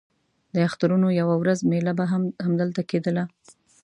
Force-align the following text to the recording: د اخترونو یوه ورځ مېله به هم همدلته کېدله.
د 0.53 0.55
اخترونو 0.67 1.07
یوه 1.21 1.35
ورځ 1.41 1.59
مېله 1.71 1.93
به 1.99 2.05
هم 2.11 2.23
همدلته 2.45 2.81
کېدله. 2.89 3.23